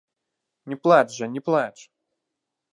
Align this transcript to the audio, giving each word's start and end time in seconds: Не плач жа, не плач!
Не 0.73 0.77
плач 0.85 1.05
жа, 1.17 1.25
не 1.37 1.45
плач! 1.51 1.77